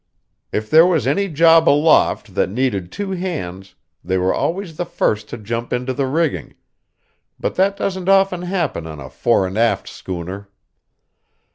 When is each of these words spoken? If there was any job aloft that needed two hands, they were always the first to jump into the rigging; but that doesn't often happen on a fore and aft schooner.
If 0.51 0.67
there 0.67 0.87
was 0.87 1.05
any 1.05 1.27
job 1.29 1.69
aloft 1.69 2.33
that 2.33 2.49
needed 2.49 2.91
two 2.91 3.11
hands, 3.11 3.75
they 4.03 4.17
were 4.17 4.33
always 4.33 4.75
the 4.75 4.83
first 4.85 5.29
to 5.29 5.37
jump 5.37 5.71
into 5.71 5.93
the 5.93 6.07
rigging; 6.07 6.55
but 7.39 7.53
that 7.53 7.77
doesn't 7.77 8.09
often 8.09 8.41
happen 8.41 8.87
on 8.87 8.99
a 8.99 9.11
fore 9.11 9.45
and 9.45 9.59
aft 9.59 9.87
schooner. 9.87 10.49